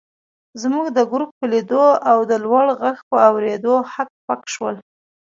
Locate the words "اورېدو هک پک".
3.29-4.41